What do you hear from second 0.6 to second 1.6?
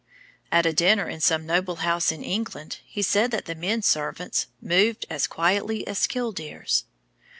a dinner in some